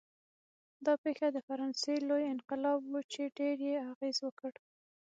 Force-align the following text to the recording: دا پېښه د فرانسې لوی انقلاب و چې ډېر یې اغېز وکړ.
دا 0.85 0.93
پېښه 1.03 1.27
د 1.31 1.37
فرانسې 1.47 1.93
لوی 2.09 2.23
انقلاب 2.33 2.79
و 2.91 2.95
چې 3.11 3.21
ډېر 3.39 3.57
یې 3.69 3.75
اغېز 3.91 4.17
وکړ. 4.25 4.51